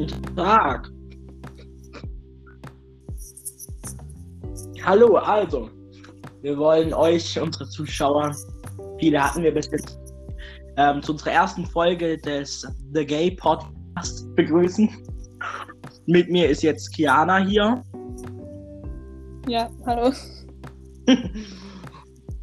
Guten 0.00 0.34
Tag. 0.34 0.88
Hallo, 4.82 5.16
also, 5.16 5.68
wir 6.40 6.56
wollen 6.56 6.94
euch, 6.94 7.38
unsere 7.38 7.68
Zuschauer, 7.68 8.34
viele 8.98 9.22
hatten 9.22 9.42
wir 9.42 9.52
bis 9.52 9.70
jetzt, 9.70 9.98
ähm, 10.78 11.02
zu 11.02 11.12
unserer 11.12 11.32
ersten 11.32 11.66
Folge 11.66 12.16
des 12.16 12.66
The 12.94 13.04
Gay 13.04 13.32
Podcast 13.32 14.34
begrüßen. 14.36 14.88
Mit 16.06 16.30
mir 16.30 16.48
ist 16.48 16.62
jetzt 16.62 16.94
Kiana 16.94 17.44
hier. 17.44 17.84
Ja, 19.48 19.68
hallo. 19.84 20.14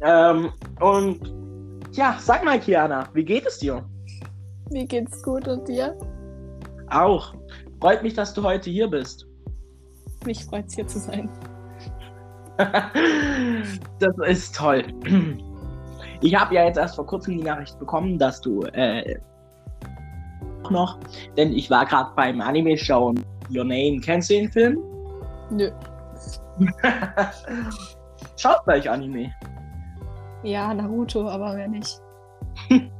ähm, 0.02 0.52
und 0.78 1.20
ja, 1.90 2.18
sag 2.20 2.44
mal, 2.44 2.60
Kiana, 2.60 3.08
wie 3.14 3.24
geht 3.24 3.46
es 3.46 3.58
dir? 3.58 3.84
Mir 4.70 4.86
geht's 4.86 5.20
gut 5.24 5.48
und 5.48 5.66
dir? 5.66 5.98
Auch. 6.90 7.34
Freut 7.80 8.02
mich, 8.02 8.14
dass 8.14 8.34
du 8.34 8.42
heute 8.42 8.70
hier 8.70 8.88
bist. 8.88 9.26
Mich 10.24 10.44
freut's 10.44 10.74
hier 10.74 10.86
zu 10.86 10.98
sein. 10.98 11.30
das 14.00 14.14
ist 14.26 14.56
toll. 14.56 14.84
Ich 16.20 16.34
habe 16.34 16.54
ja 16.54 16.64
jetzt 16.64 16.76
erst 16.76 16.96
vor 16.96 17.06
kurzem 17.06 17.38
die 17.38 17.44
Nachricht 17.44 17.78
bekommen, 17.78 18.18
dass 18.18 18.40
du 18.40 18.62
äh, 18.72 19.16
noch, 20.70 20.98
denn 21.36 21.52
ich 21.52 21.70
war 21.70 21.86
gerade 21.86 22.10
beim 22.16 22.40
Anime 22.40 22.76
schauen. 22.76 23.24
Your 23.50 23.64
Name, 23.64 24.00
kennst 24.00 24.30
du 24.30 24.34
den 24.34 24.50
Film? 24.50 24.82
Nö. 25.50 25.70
Schaut 28.36 28.64
gleich 28.64 28.90
Anime. 28.90 29.32
Ja, 30.42 30.74
Naruto, 30.74 31.28
aber 31.28 31.56
wer 31.56 31.68
nicht. 31.68 32.00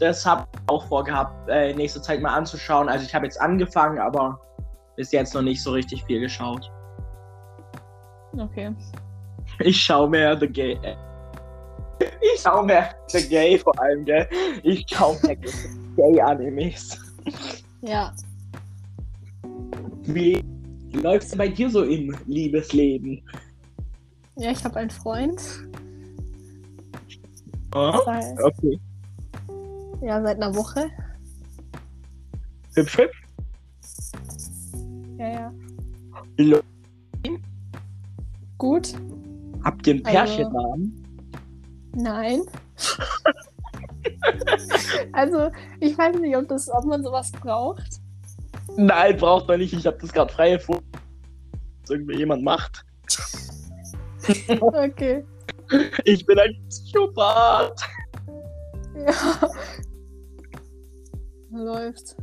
das 0.00 0.24
habe 0.24 0.46
ich 0.52 0.60
auch 0.68 0.84
vorgehabt, 0.86 1.48
äh, 1.48 1.74
nächste 1.74 2.00
Zeit 2.00 2.20
mal 2.20 2.34
anzuschauen. 2.34 2.88
Also 2.88 3.04
ich 3.04 3.14
habe 3.14 3.26
jetzt 3.26 3.40
angefangen, 3.40 3.98
aber 3.98 4.40
bis 4.96 5.12
jetzt 5.12 5.34
noch 5.34 5.42
nicht 5.42 5.62
so 5.62 5.72
richtig 5.72 6.04
viel 6.04 6.20
geschaut. 6.20 6.70
Okay. 8.36 8.74
Ich 9.60 9.80
schaue 9.80 10.08
mehr 10.08 10.38
The 10.38 10.48
Gay. 10.48 10.78
Ich 12.22 12.40
schaue 12.40 12.64
mehr 12.64 12.94
The 13.08 13.28
Gay 13.28 13.58
vor 13.58 13.78
allem, 13.78 14.04
gell? 14.04 14.26
Ich 14.62 14.86
schaue 14.88 15.18
mehr 15.22 15.36
Gay-Animes. 15.96 16.98
Ja. 17.82 18.12
Wie 20.04 20.42
läuft 20.92 21.26
es 21.26 21.36
bei 21.36 21.48
dir 21.48 21.68
so 21.68 21.82
im 21.82 22.16
Liebesleben? 22.26 23.22
Ja, 24.36 24.50
ich 24.50 24.64
habe 24.64 24.76
einen 24.76 24.90
Freund. 24.90 25.40
Oh, 27.74 27.92
okay. 28.42 28.80
Ja, 30.02 30.22
seit 30.22 30.36
einer 30.36 30.54
Woche. 30.54 30.90
Hübsch, 32.74 32.98
hübsch. 32.98 33.22
Ja, 35.18 35.28
ja. 35.28 35.52
Lo 36.38 36.60
Gut. 38.56 38.94
Habt 39.64 39.86
ihr 39.86 39.94
einen 39.94 40.02
Pärchennamen? 40.02 41.30
Also, 41.92 42.04
nein. 42.04 42.42
also, 45.12 45.50
ich 45.80 45.96
weiß 45.96 46.18
nicht, 46.18 46.36
ob, 46.36 46.48
das, 46.48 46.70
ob 46.70 46.84
man 46.84 47.02
sowas 47.02 47.30
braucht. 47.32 48.00
Nein, 48.76 49.16
braucht 49.16 49.48
man 49.48 49.60
nicht. 49.60 49.72
Ich 49.72 49.86
habe 49.86 49.98
das 50.00 50.12
gerade 50.12 50.32
frei 50.32 50.52
erfunden. 50.52 50.90
Was 51.82 51.90
irgendwie 51.90 52.16
jemand 52.16 52.42
macht. 52.42 52.84
okay. 54.60 55.24
Ich 56.04 56.24
bin 56.24 56.38
ein 56.38 56.56
Psychopath. 56.68 57.80
Ja. 58.94 59.50
Läuft. 61.52 62.16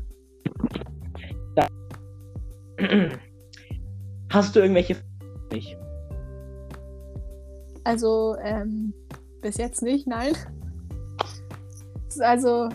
Hast 4.29 4.55
du 4.55 4.59
irgendwelche 4.59 4.97
nicht? 5.51 5.77
Also, 7.83 8.35
ähm, 8.43 8.93
bis 9.41 9.57
jetzt 9.57 9.81
nicht, 9.81 10.07
nein. 10.07 10.33
Also, 12.19 12.69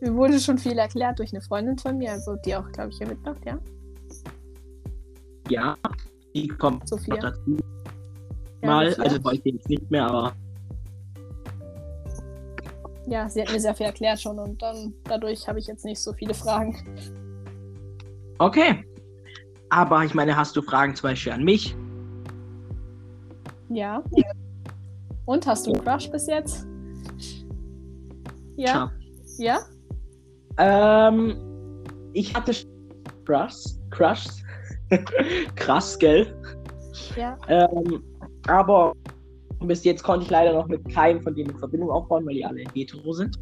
mir 0.00 0.14
wurde 0.14 0.38
schon 0.38 0.58
viel 0.58 0.78
erklärt 0.78 1.18
durch 1.18 1.32
eine 1.32 1.42
Freundin 1.42 1.78
von 1.78 1.98
mir, 1.98 2.12
also 2.12 2.36
die 2.44 2.54
auch, 2.54 2.70
glaube 2.72 2.90
ich, 2.90 2.98
hier 2.98 3.08
mitmacht, 3.08 3.44
ja? 3.44 3.58
Ja, 5.48 5.76
die 6.34 6.48
kommt 6.48 6.88
Sophia. 6.88 7.16
dazu. 7.16 7.56
Ja, 8.62 8.68
Mal, 8.68 8.90
Sophia. 8.90 9.04
also 9.04 9.20
bei 9.20 9.32
jetzt 9.44 9.68
nicht 9.68 9.90
mehr, 9.90 10.06
aber. 10.06 10.34
Ja, 13.06 13.28
sie 13.28 13.42
hat 13.42 13.52
mir 13.52 13.60
sehr 13.60 13.74
viel 13.74 13.86
erklärt 13.86 14.20
schon 14.20 14.38
und 14.38 14.62
dann 14.62 14.94
dadurch 15.04 15.48
habe 15.48 15.58
ich 15.58 15.66
jetzt 15.66 15.84
nicht 15.84 16.00
so 16.00 16.12
viele 16.12 16.34
Fragen. 16.34 16.76
Okay. 18.38 18.84
Aber 19.70 20.04
ich 20.04 20.14
meine, 20.14 20.36
hast 20.36 20.54
du 20.56 20.62
Fragen 20.62 20.94
zum 20.94 21.10
Beispiel 21.10 21.32
an 21.32 21.44
mich? 21.44 21.74
Ja. 23.70 24.02
Und 25.24 25.46
hast 25.46 25.66
du 25.66 25.72
einen 25.72 25.84
Crush 25.84 26.10
bis 26.10 26.26
jetzt? 26.26 26.66
Ja. 28.56 28.92
Ja? 29.38 29.60
Ähm, 30.58 31.36
ich 32.12 32.34
hatte 32.34 32.52
Crush. 33.24 33.64
Crush. 33.90 34.26
Krass, 35.56 35.98
gell? 35.98 36.34
Ja. 37.16 37.38
Ähm, 37.48 38.02
aber 38.46 38.94
bis 39.66 39.84
jetzt 39.84 40.02
konnte 40.02 40.24
ich 40.24 40.30
leider 40.30 40.52
noch 40.52 40.66
mit 40.66 40.88
keinem 40.92 41.22
von 41.22 41.34
denen 41.34 41.50
in 41.50 41.58
Verbindung 41.58 41.90
aufbauen, 41.90 42.26
weil 42.26 42.34
die 42.34 42.44
alle 42.44 42.64
hetero 42.74 43.12
sind. 43.12 43.38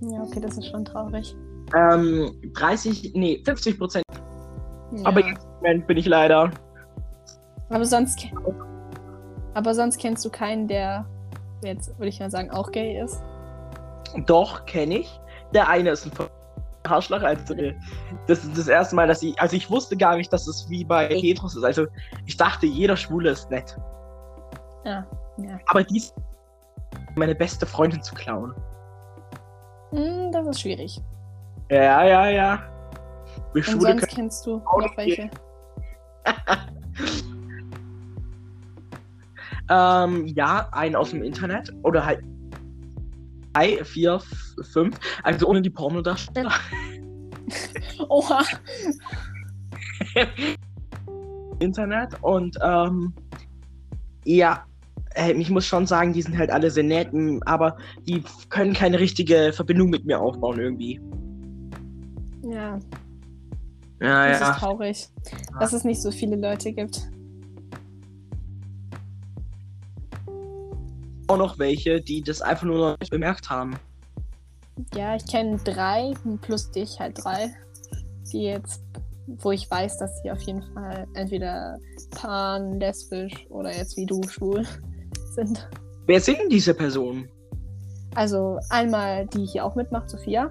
Ja, 0.00 0.22
okay, 0.22 0.40
das 0.40 0.58
ist 0.58 0.68
schon 0.68 0.84
traurig. 0.84 1.36
Ähm, 1.74 2.32
30, 2.52 3.12
nee, 3.14 3.42
50 3.44 3.78
Prozent. 3.78 4.04
Ja. 4.92 5.06
Aber 5.06 5.20
im 5.20 5.36
Moment 5.56 5.86
bin 5.86 5.96
ich 5.96 6.06
leider. 6.06 6.50
Aber 7.70 7.84
sonst, 7.84 8.28
aber 9.54 9.74
sonst 9.74 9.98
kennst 9.98 10.24
du 10.24 10.30
keinen, 10.30 10.68
der 10.68 11.06
jetzt, 11.62 11.96
würde 11.98 12.08
ich 12.08 12.20
mal 12.20 12.30
sagen, 12.30 12.50
auch 12.50 12.70
gay 12.70 13.00
ist? 13.02 13.22
Doch, 14.26 14.66
kenne 14.66 14.98
ich. 14.98 15.20
Der 15.52 15.68
eine 15.68 15.90
ist 15.90 16.06
ein 16.06 16.12
Arschloch. 16.84 17.22
Also, 17.22 17.54
das 18.26 18.44
ist 18.44 18.56
das 18.58 18.68
erste 18.68 18.94
Mal, 18.94 19.08
dass 19.08 19.22
ich. 19.22 19.38
Also, 19.40 19.56
ich 19.56 19.70
wusste 19.70 19.96
gar 19.96 20.16
nicht, 20.16 20.32
dass 20.32 20.46
es 20.46 20.68
wie 20.68 20.84
bei 20.84 21.08
Heteros 21.08 21.56
ist. 21.56 21.64
Also, 21.64 21.86
ich 22.26 22.36
dachte, 22.36 22.66
jeder 22.66 22.96
Schwule 22.96 23.30
ist 23.30 23.50
nett. 23.50 23.76
Ja, 24.84 25.06
ja. 25.38 25.58
Aber 25.66 25.82
dies. 25.84 26.14
meine 27.16 27.34
beste 27.34 27.66
Freundin 27.66 28.02
zu 28.02 28.14
klauen. 28.14 28.54
Hm, 29.90 30.30
das 30.32 30.46
ist 30.48 30.60
schwierig. 30.60 31.00
Ja, 31.70 32.04
ja, 32.04 32.28
ja. 32.28 32.62
Wir 33.52 33.62
Und 33.62 33.64
Schwule 33.64 33.92
sonst 33.92 34.08
kennst 34.08 34.46
du 34.46 34.56
noch 34.58 34.96
welche? 34.96 35.30
ähm, 39.70 40.26
ja, 40.26 40.68
einen 40.72 40.96
aus 40.96 41.10
dem 41.10 41.22
Internet. 41.22 41.72
Oder 41.82 42.04
halt 42.04 42.22
drei, 43.52 43.82
vier, 43.84 44.20
fünf. 44.72 44.98
Also 45.22 45.46
ohne 45.48 45.62
die 45.62 45.70
Pornodarsteller. 45.70 46.52
Oha. 48.08 48.42
Internet 51.60 52.22
und 52.22 52.58
ähm, 52.62 53.14
ja, 54.24 54.64
äh, 55.14 55.32
ich 55.32 55.50
muss 55.50 55.66
schon 55.66 55.86
sagen, 55.86 56.12
die 56.12 56.22
sind 56.22 56.36
halt 56.36 56.50
alle 56.50 56.70
sehr 56.70 56.84
nett, 56.84 57.10
aber 57.46 57.76
die 58.06 58.22
können 58.50 58.72
keine 58.72 58.98
richtige 58.98 59.52
Verbindung 59.52 59.90
mit 59.90 60.04
mir 60.04 60.20
aufbauen 60.20 60.58
irgendwie. 60.58 61.00
Ja. 62.42 62.78
Ja, 64.00 64.28
das 64.28 64.40
ja. 64.40 64.50
ist 64.50 64.58
traurig, 64.58 65.08
dass 65.58 65.72
es 65.72 65.84
nicht 65.84 66.02
so 66.02 66.10
viele 66.10 66.36
Leute 66.36 66.72
gibt. 66.72 67.08
Auch 71.28 71.38
noch 71.38 71.58
welche, 71.58 72.02
die 72.02 72.20
das 72.20 72.42
einfach 72.42 72.64
nur 72.64 72.78
noch 72.78 73.00
nicht 73.00 73.10
bemerkt 73.10 73.48
haben. 73.48 73.76
Ja, 74.94 75.14
ich 75.14 75.24
kenne 75.26 75.58
drei, 75.64 76.12
plus 76.42 76.70
dich 76.72 76.98
halt 76.98 77.24
drei, 77.24 77.54
die 78.30 78.42
jetzt, 78.42 78.82
wo 79.26 79.52
ich 79.52 79.70
weiß, 79.70 79.98
dass 79.98 80.20
sie 80.20 80.30
auf 80.30 80.40
jeden 80.42 80.62
Fall 80.74 81.06
entweder 81.14 81.78
pan, 82.10 82.78
lesbisch 82.80 83.46
oder 83.48 83.74
jetzt 83.74 83.96
wie 83.96 84.04
du 84.04 84.20
schwul 84.28 84.66
sind. 85.34 85.68
Wer 86.06 86.20
sind 86.20 86.38
denn 86.38 86.48
diese 86.48 86.74
Personen? 86.74 87.28
Also 88.14 88.58
einmal 88.70 89.26
die 89.26 89.44
hier 89.44 89.64
auch 89.64 89.74
mitmacht, 89.74 90.10
Sophia. 90.10 90.50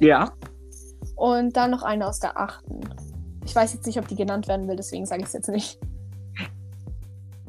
Ja. 0.00 0.32
Und 1.16 1.56
dann 1.56 1.70
noch 1.70 1.82
eine 1.82 2.06
aus 2.06 2.18
der 2.18 2.38
achten. 2.38 2.80
Ich 3.44 3.54
weiß 3.54 3.74
jetzt 3.74 3.86
nicht, 3.86 3.98
ob 3.98 4.08
die 4.08 4.16
genannt 4.16 4.48
werden 4.48 4.68
will, 4.68 4.76
deswegen 4.76 5.06
sage 5.06 5.22
ich 5.22 5.28
es 5.28 5.32
jetzt 5.34 5.48
nicht. 5.48 5.78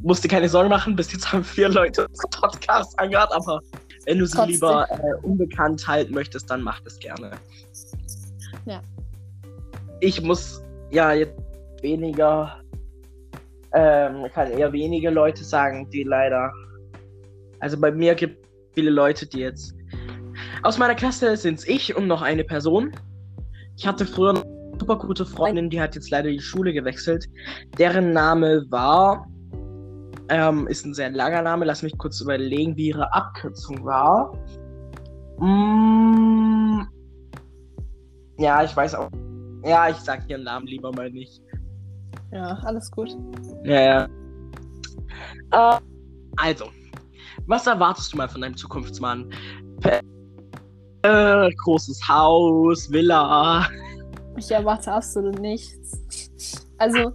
Musst 0.02 0.24
dir 0.24 0.28
keine 0.28 0.48
Sorgen 0.50 0.69
machen, 0.69 0.96
bis 0.96 1.12
jetzt 1.12 1.31
haben 1.31 1.44
vier 1.44 1.69
Leute 1.69 2.07
unseren 2.07 2.30
Podcast 2.30 2.98
angehört, 3.00 3.31
aber 3.34 3.60
wenn 4.06 4.19
du 4.19 4.25
sie 4.25 4.36
Trotzdem. 4.36 4.54
lieber 4.54 4.88
äh, 4.92 5.25
unbekannt 5.25 5.88
halten 5.88 6.13
möchtest, 6.13 6.50
dann 6.50 6.62
mach 6.62 6.80
das 6.81 7.00
gerne. 7.00 7.31
Ja. 8.66 8.81
Ich 10.00 10.22
muss 10.22 10.62
ja 10.92 11.13
jetzt 11.13 11.34
weniger, 11.81 12.58
ähm, 13.75 14.25
kann 14.33 14.51
eher 14.51 14.72
wenige 14.72 15.10
Leute 15.10 15.44
sagen, 15.44 15.89
die 15.89 16.04
leider. 16.04 16.51
Also 17.60 17.80
bei 17.80 17.92
mir 17.92 18.16
gibt 18.16 18.44
es 18.44 18.50
viele 18.74 18.89
Leute, 18.89 19.27
die 19.27 19.39
jetzt. 19.39 19.75
Aus 20.63 20.77
meiner 20.77 20.95
Klasse 20.95 21.36
sind 21.38 21.60
es 21.60 21.68
ich 21.68 21.95
und 21.95 22.07
noch 22.07 22.22
eine 22.22 22.44
Person. 22.44 22.92
Ich 23.77 23.86
hatte 23.86 24.06
früher 24.06 24.42
super 24.80 24.98
gute 24.98 25.25
Freundin, 25.25 25.69
die 25.69 25.81
hat 25.81 25.95
jetzt 25.95 26.10
leider 26.10 26.30
die 26.30 26.39
Schule 26.39 26.74
gewechselt. 26.74 27.25
Deren 27.77 28.12
Name 28.13 28.66
war, 28.69 29.27
ähm, 30.30 30.68
ist 30.68 30.86
ein 30.86 30.94
sehr 30.94 31.12
langer 31.12 31.42
Name. 31.42 31.66
Lass 31.66 31.83
mich 31.83 31.98
kurz 31.98 32.22
überlegen, 32.22 32.75
wie 32.77 32.88
ihre 32.88 33.13
Abkürzung 33.13 33.83
war. 33.83 34.33
Mm, 35.39 36.81
ja, 38.38 38.63
ich 38.63 38.75
weiß 38.75 38.95
auch. 38.95 39.10
Ja, 39.63 39.89
ich 39.89 39.98
sag 39.98 40.30
ihren 40.30 40.44
Namen 40.44 40.68
lieber 40.68 40.92
mal 40.92 41.12
nicht. 41.12 41.42
Ja, 42.31 42.57
alles 42.63 42.92
gut. 42.92 43.16
Ja, 43.63 44.07
ja. 45.51 45.77
Äh, 45.77 45.80
also, 46.38 46.66
was 47.48 47.68
erwartest 47.68 48.13
du 48.13 48.18
mal 48.18 48.27
von 48.27 48.42
deinem 48.42 48.57
Zukunftsmann? 48.57 49.31
Äh, 51.04 51.50
großes 51.63 52.07
Haus, 52.07 52.92
Villa. 52.92 53.68
Ich 54.38 54.51
erwarte 54.51 54.92
absolut 54.92 55.39
nichts. 55.39 56.01
Also, 56.77 57.13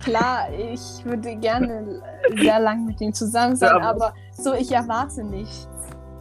klar, 0.00 0.52
ich 0.52 1.04
würde 1.04 1.36
gerne 1.36 2.02
sehr 2.36 2.58
lang 2.58 2.86
mit 2.86 3.00
ihm 3.00 3.12
zusammen 3.12 3.54
sein, 3.56 3.76
Ja, 3.78 3.90
aber 3.90 4.14
so, 4.32 4.54
ich 4.54 4.72
erwarte 4.72 5.22
nichts. 5.22 5.68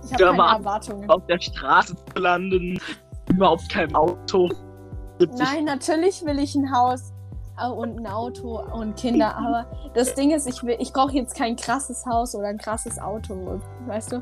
Ich 0.06 0.14
habe 0.14 0.38
keine 0.38 0.58
Erwartungen. 0.58 1.10
Auf 1.10 1.26
der 1.28 1.40
Straße 1.40 1.96
zu 1.96 2.22
landen, 2.22 2.80
überhaupt 3.30 3.70
kein 3.70 3.94
Auto. 3.96 4.50
70 5.20 5.40
Nein, 5.40 5.66
natürlich 5.66 6.24
will 6.26 6.40
ich 6.40 6.56
ein 6.56 6.72
Haus 6.72 7.14
und 7.68 8.00
ein 8.00 8.08
Auto 8.08 8.60
und 8.60 8.96
Kinder, 8.96 9.36
aber 9.36 9.66
das 9.94 10.16
Ding 10.16 10.32
ist, 10.32 10.48
ich 10.48 10.64
will, 10.64 10.78
ich 10.80 10.94
brauche 10.94 11.14
jetzt 11.14 11.36
kein 11.36 11.56
krasses 11.56 12.06
Haus 12.06 12.36
oder 12.36 12.48
ein 12.48 12.58
krasses 12.58 13.00
Auto, 13.00 13.60
weißt 13.88 14.14
du? 14.14 14.22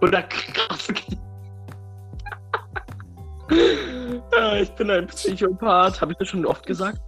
Oder 0.00 0.22
krasse 0.22 0.94
Ja, 4.32 4.54
Ich 4.60 4.70
bin 4.72 4.90
ein 4.90 5.06
Psychopath. 5.06 6.00
Habe 6.00 6.12
ich 6.12 6.18
das 6.18 6.28
schon 6.28 6.46
oft 6.46 6.66
gesagt? 6.66 7.00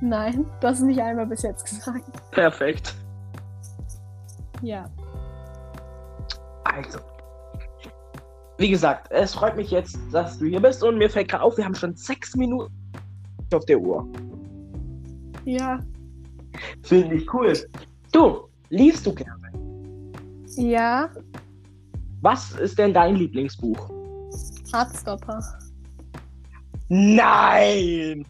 Nein, 0.00 0.46
du 0.60 0.68
hast 0.68 0.78
es 0.78 0.84
nicht 0.84 1.00
einmal 1.00 1.26
bis 1.26 1.42
jetzt 1.42 1.64
gesagt. 1.64 2.04
Perfekt. 2.30 2.94
Ja. 4.62 4.84
Also. 6.64 6.98
Wie 8.58 8.70
gesagt, 8.70 9.08
es 9.10 9.34
freut 9.34 9.56
mich 9.56 9.70
jetzt, 9.70 9.98
dass 10.12 10.38
du 10.38 10.46
hier 10.46 10.60
bist 10.60 10.82
und 10.82 10.96
mir 10.96 11.10
fällt 11.10 11.28
gerade 11.28 11.42
auf, 11.42 11.56
wir 11.56 11.64
haben 11.64 11.74
schon 11.74 11.94
sechs 11.94 12.34
Minuten 12.36 12.72
auf 13.52 13.64
der 13.66 13.78
Uhr. 13.78 14.06
Ja. 15.46 15.78
Finde 16.82 17.14
ich 17.14 17.32
cool. 17.32 17.54
Du, 18.12 18.48
liest 18.70 19.06
du 19.06 19.14
gerne? 19.14 19.52
Ja. 20.56 21.08
Was 22.20 22.52
ist 22.52 22.78
denn 22.78 22.92
dein 22.92 23.16
Lieblingsbuch? 23.16 23.90
Hardstopper. 24.72 25.40
Nein! 26.88 28.26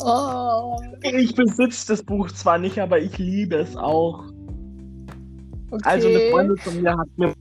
Oh. 0.00 0.80
Ich 1.02 1.34
besitze 1.34 1.88
das 1.88 2.02
Buch 2.02 2.30
zwar 2.32 2.58
nicht, 2.58 2.78
aber 2.78 2.98
ich 2.98 3.18
liebe 3.18 3.56
es 3.56 3.76
auch. 3.76 4.24
Okay. 5.70 5.82
Also 5.84 6.08
eine 6.08 6.30
Freundin 6.30 6.56
von 6.56 6.82
mir 6.82 6.96
hat 6.96 7.08
mir. 7.16 7.34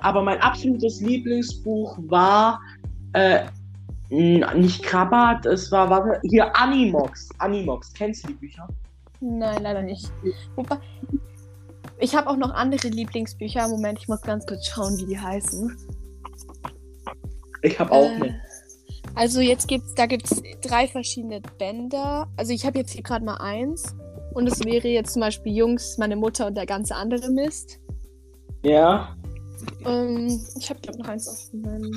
Aber 0.00 0.22
mein 0.22 0.38
absolutes 0.40 1.00
Lieblingsbuch 1.00 1.98
war 2.08 2.60
äh, 3.14 3.46
nicht 4.08 4.82
Krabat, 4.82 5.46
es 5.46 5.70
war, 5.72 5.90
warte, 5.90 6.20
hier 6.28 6.54
Animox. 6.56 7.28
Animox, 7.38 7.92
kennst 7.92 8.24
du 8.24 8.28
die 8.28 8.34
Bücher? 8.34 8.68
Nein, 9.20 9.62
leider 9.62 9.82
nicht. 9.82 10.10
Wobei, 10.54 10.78
ich 11.98 12.14
habe 12.14 12.28
auch 12.28 12.36
noch 12.36 12.50
andere 12.50 12.88
Lieblingsbücher. 12.88 13.68
Moment, 13.68 13.98
ich 13.98 14.08
muss 14.08 14.20
ganz 14.22 14.46
kurz 14.46 14.66
schauen, 14.66 14.96
wie 14.98 15.06
die 15.06 15.18
heißen. 15.18 15.76
Ich 17.62 17.78
habe 17.78 17.90
auch 17.90 18.04
Äh, 18.04 18.14
eine. 18.14 18.40
Also 19.14 19.40
jetzt 19.40 19.66
gibt's, 19.66 19.94
da 19.94 20.04
gibt's 20.06 20.42
drei 20.60 20.86
verschiedene 20.86 21.40
Bänder. 21.58 22.28
Also 22.36 22.52
ich 22.52 22.66
habe 22.66 22.78
jetzt 22.78 22.92
hier 22.92 23.02
gerade 23.02 23.24
mal 23.24 23.38
eins. 23.38 23.94
Und 24.34 24.46
es 24.46 24.62
wäre 24.62 24.88
jetzt 24.88 25.14
zum 25.14 25.20
Beispiel 25.20 25.56
Jungs, 25.56 25.96
meine 25.96 26.16
Mutter 26.16 26.46
und 26.46 26.54
der 26.56 26.66
ganze 26.66 26.94
andere 26.94 27.30
Mist. 27.30 27.80
Ja. 28.62 29.16
Ähm, 29.86 30.38
ich 30.58 30.68
habe 30.68 30.80
glaube 30.80 30.98
noch 30.98 31.08
eins 31.08 31.26
auf 31.26 31.50
meinem 31.54 31.90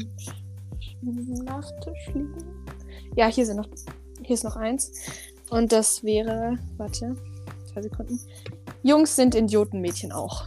Nachttisch 1.02 2.08
liegen. 2.14 2.66
Ja, 3.16 3.28
hier 3.28 3.46
sind 3.46 3.58
noch, 3.58 3.68
hier 4.24 4.34
ist 4.34 4.44
noch 4.44 4.56
eins. 4.56 4.92
Und 5.50 5.72
das 5.72 6.04
wäre, 6.04 6.58
warte, 6.78 7.16
zwei 7.72 7.82
Sekunden. 7.82 8.20
Jungs 8.84 9.16
sind 9.16 9.36
Idioten, 9.36 9.82
Mädchen 9.82 10.12
auch. 10.12 10.46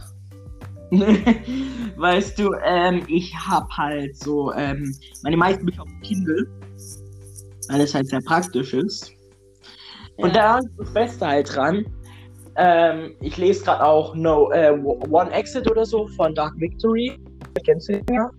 weißt 1.97 2.37
du, 2.37 2.53
ähm, 2.63 3.03
ich 3.07 3.33
habe 3.35 3.67
halt 3.75 4.15
so 4.17 4.53
ähm, 4.53 4.95
meine 5.23 5.37
meisten 5.37 5.65
Bücher 5.65 5.81
auf 5.81 5.89
Kindle, 6.03 6.47
weil 7.69 7.81
es 7.81 7.95
halt 7.95 8.07
sehr 8.07 8.21
praktisch 8.21 8.73
ist. 8.73 9.11
Und 10.17 10.35
da 10.35 10.59
ist 10.59 10.69
das 10.77 10.93
Beste 10.93 11.27
halt 11.27 11.55
dran. 11.55 11.85
Ähm, 12.55 13.15
ich 13.19 13.37
lese 13.37 13.63
gerade 13.63 13.83
auch 13.83 14.13
no, 14.13 14.51
äh, 14.51 14.71
One 15.09 15.31
Exit 15.31 15.69
oder 15.69 15.85
so 15.85 16.07
von 16.09 16.35
Dark 16.35 16.53
Victory. 16.59 17.19
Kennst 17.65 17.89
du 17.89 18.01
den 18.01 18.15
ja? 18.15 18.29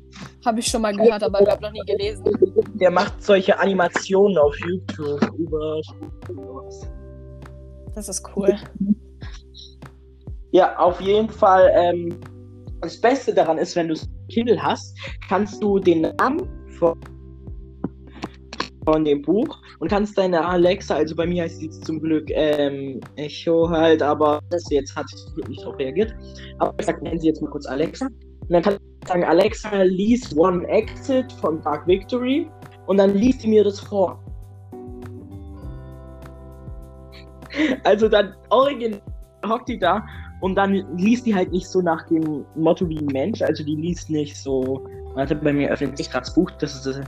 Habe 0.45 0.61
ich 0.61 0.67
schon 0.67 0.83
mal 0.83 0.95
gehört, 0.95 1.23
aber 1.23 1.41
ich 1.41 1.49
habe 1.49 1.63
noch 1.63 1.73
nie 1.73 1.85
gelesen. 1.87 2.25
Der 2.75 2.91
macht 2.91 3.23
solche 3.23 3.59
Animationen 3.59 4.37
auf 4.39 4.55
YouTube 4.61 5.21
über. 5.39 5.81
Das 7.95 8.09
ist 8.09 8.25
cool. 8.37 8.55
Ja, 10.51 10.77
auf 10.79 11.01
jeden 11.01 11.29
Fall. 11.29 11.71
Ähm, 11.75 12.21
das 12.81 13.01
Beste 13.01 13.33
daran 13.33 13.59
ist, 13.59 13.75
wenn 13.77 13.89
du 13.89 13.95
Kindle 14.29 14.63
hast, 14.63 14.97
kannst 15.29 15.63
du 15.63 15.79
den 15.79 16.03
Namen 16.03 16.49
von, 16.79 16.99
von 18.85 19.05
dem 19.05 19.23
Buch 19.23 19.59
und 19.79 19.89
kannst 19.89 20.19
deine 20.19 20.47
Alexa, 20.47 20.97
also 20.97 21.17
bei 21.17 21.27
mir 21.27 21.45
heißt 21.45 21.59
sie 21.59 21.67
jetzt 21.67 21.85
zum 21.85 22.01
Glück 22.01 22.29
ähm, 22.31 23.01
Echo 23.17 23.69
halt, 23.71 24.03
aber 24.03 24.41
das 24.51 24.65
jetzt 24.71 24.95
hat 24.95 25.09
sie 25.09 25.17
zum 25.17 25.35
Glück 25.35 25.49
nicht 25.49 25.63
darauf 25.63 25.79
reagiert. 25.79 26.15
Aber 26.59 26.75
ich 26.79 26.87
sag, 26.87 27.01
nennen 27.03 27.19
sie 27.19 27.29
jetzt 27.29 27.41
mal 27.41 27.51
kurz 27.51 27.67
Alexa. 27.67 28.07
Und 28.07 28.51
dann 28.51 28.63
kannst 28.63 28.81
du 28.81 28.94
sagen, 29.09 29.25
Alexa, 29.25 29.83
lies 29.83 30.37
One 30.37 30.67
Exit 30.69 31.33
von 31.33 31.63
Dark 31.63 31.87
Victory 31.87 32.51
und 32.87 32.99
dann 32.99 33.15
liest 33.15 33.41
sie 33.43 33.49
mir 33.49 33.65
das 33.65 33.81
vor. 33.81 34.19
Also 37.85 38.09
dann 38.09 38.35
original 38.51 39.01
hockt 39.47 39.69
die 39.69 39.79
da 39.79 40.05
und 40.41 40.57
dann 40.57 40.73
liest 40.97 41.25
die 41.27 41.35
halt 41.35 41.53
nicht 41.53 41.69
so 41.69 41.81
nach 41.81 42.05
dem 42.09 42.45
Motto 42.57 42.89
wie 42.89 42.99
ein 42.99 43.07
Mensch. 43.07 43.41
Also 43.43 43.63
die 43.63 43.77
liest 43.77 44.11
nicht 44.11 44.37
so. 44.37 44.85
Warte, 45.15 45.37
bei 45.37 45.53
mir 45.53 45.71
öffnet 45.71 45.97
sich 45.97 46.11
gerade 46.11 46.25
das 46.25 46.35
Buch. 46.35 46.51
Das 46.59 46.75
ist 46.75 47.01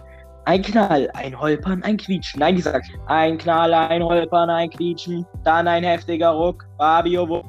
ein 0.44 0.62
Knall, 0.62 1.10
ein 1.14 1.38
Holpern, 1.38 1.82
ein 1.82 1.96
Quietschen. 1.96 2.38
Nein, 2.38 2.56
die 2.56 2.62
sagt 2.62 2.86
ein 3.06 3.36
Knall, 3.38 3.74
ein 3.74 4.02
Holpern, 4.02 4.48
ein 4.48 4.70
Quietschen. 4.70 5.26
Dann 5.42 5.66
ein 5.66 5.82
heftiger 5.82 6.30
Ruck. 6.30 6.64
Fabio 6.78 7.28
wurde 7.28 7.48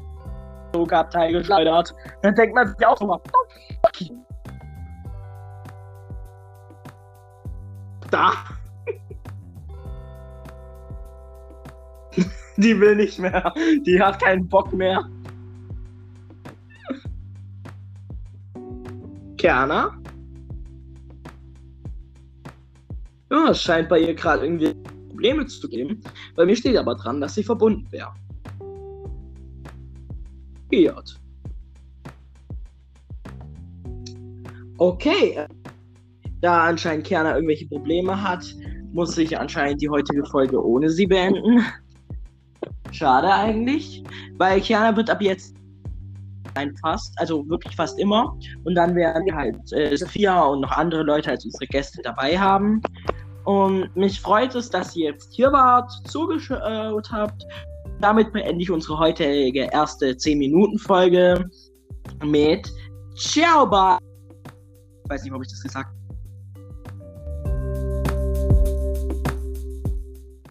Flugabteil 0.73 1.31
geschleudert. 1.31 1.93
Dann 2.23 2.35
denkt 2.35 2.55
man 2.55 2.67
sich 2.67 2.85
auch 2.85 2.97
so 2.97 3.07
oh, 3.07 3.19
Okay. 3.83 4.11
Da. 8.11 8.33
Die 12.57 12.79
will 12.79 12.95
nicht 12.95 13.19
mehr. 13.19 13.53
Die 13.85 14.01
hat 14.01 14.21
keinen 14.21 14.47
Bock 14.47 14.73
mehr. 14.73 15.07
Kerner? 19.37 19.95
Ja, 23.29 23.49
es 23.49 23.61
scheint 23.61 23.89
bei 23.89 23.99
ihr 23.99 24.15
gerade 24.15 24.45
irgendwie 24.45 24.73
Probleme 25.09 25.45
zu 25.45 25.67
geben. 25.69 26.01
Bei 26.35 26.45
mir 26.45 26.55
steht 26.55 26.77
aber 26.77 26.95
dran, 26.95 27.21
dass 27.21 27.35
sie 27.35 27.43
verbunden 27.43 27.85
wäre. 27.91 28.13
Fiat. 30.69 31.19
Okay. 34.77 35.47
Da 36.41 36.65
anscheinend 36.65 37.05
Kerner 37.05 37.35
irgendwelche 37.35 37.67
Probleme 37.67 38.21
hat, 38.21 38.45
muss 38.93 39.17
ich 39.17 39.37
anscheinend 39.37 39.81
die 39.81 39.89
heutige 39.89 40.25
Folge 40.25 40.63
ohne 40.63 40.89
sie 40.89 41.07
beenden. 41.07 41.65
Schade 42.91 43.31
eigentlich, 43.31 44.03
weil 44.37 44.61
Kiana 44.61 44.95
wird 44.95 45.09
ab 45.09 45.21
jetzt 45.21 45.55
ein 46.55 46.75
fast, 46.77 47.13
also 47.19 47.47
wirklich 47.49 47.75
fast 47.75 47.99
immer. 47.99 48.37
Und 48.63 48.75
dann 48.75 48.95
werden 48.95 49.25
wir 49.25 49.35
halt 49.35 49.57
äh, 49.73 49.95
Sophia 49.95 50.43
und 50.43 50.61
noch 50.61 50.71
andere 50.71 51.03
Leute 51.03 51.31
als 51.31 51.45
unsere 51.45 51.67
Gäste 51.67 52.01
dabei 52.01 52.37
haben. 52.37 52.81
Und 53.45 53.95
mich 53.95 54.19
freut 54.19 54.55
es, 54.55 54.69
dass 54.69 54.95
ihr 54.95 55.11
jetzt 55.11 55.33
hier 55.33 55.51
wart, 55.51 55.89
zugeschaut 56.05 57.11
habt. 57.11 57.45
Damit 58.01 58.33
beende 58.33 58.61
ich 58.61 58.69
unsere 58.69 58.99
heutige 58.99 59.69
erste 59.71 60.11
10-Minuten-Folge 60.11 61.49
mit 62.23 62.69
Ciao, 63.15 63.65
bye. 63.65 63.97
Ich 65.03 65.09
weiß 65.09 65.23
nicht, 65.23 65.33
ob 65.33 65.41
ich 65.41 65.49
das 65.49 65.63
gesagt 65.63 65.87
habe. 65.87 65.96